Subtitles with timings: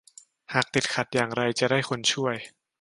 [0.53, 2.35] หากติดขัดอย่างไรจะได้คนช่วย